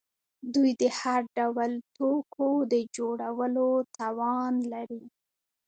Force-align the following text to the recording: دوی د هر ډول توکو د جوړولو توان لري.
دوی 0.53 0.71
د 0.81 0.83
هر 0.99 1.21
ډول 1.37 1.71
توکو 1.97 2.49
د 2.71 2.75
جوړولو 2.95 3.67
توان 3.97 4.53
لري. 4.73 5.03